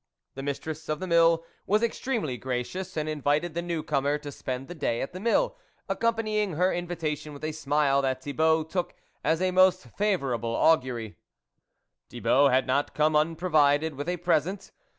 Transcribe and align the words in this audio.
The 0.33 0.41
mistress 0.41 0.89
of 0.89 0.99
the 0.99 1.05
Mill 1.05 1.45
was 1.67 1.83
extremely 1.83 2.35
gracious, 2.35 2.97
and 2.97 3.07
invited 3.07 3.53
the 3.53 3.61
new 3.61 3.83
comer 3.83 4.17
to 4.17 4.31
spend 4.31 4.67
the 4.67 4.73
day 4.73 4.99
at 4.99 5.13
the 5.13 5.19
Mill, 5.19 5.55
accompanying 5.87 6.53
her 6.53 6.73
invitation 6.73 7.33
with 7.33 7.43
a 7.43 7.51
smile 7.51 8.01
that 8.01 8.23
Thibault 8.23 8.63
took 8.63 8.95
as 9.23 9.43
a 9.43 9.51
most 9.51 9.83
favourable 9.95 10.55
augury. 10.55 11.17
Thibault 12.09 12.47
had 12.49 12.65
not 12.65 12.95
come 12.95 13.15
unprovided 13.15 13.93
with 13.93 14.09
a 14.09 14.17
present. 14.17 14.71